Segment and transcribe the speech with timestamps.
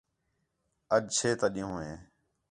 [0.95, 1.95] آج چھے تا ݙِینہوں ہے